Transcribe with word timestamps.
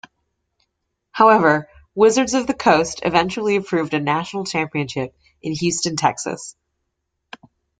However, 1.11 1.69
Wizards 1.93 2.33
of 2.33 2.47
the 2.47 2.55
Coast 2.55 3.01
eventually 3.03 3.55
approved 3.55 3.93
a 3.93 3.99
national 3.99 4.45
championship 4.45 5.15
in 5.43 5.53
Houston, 5.53 5.95
Texas. 5.95 6.55